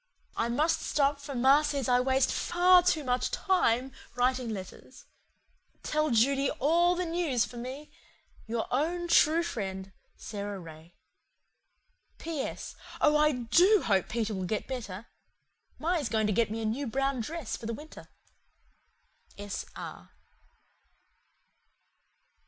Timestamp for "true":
9.07-9.43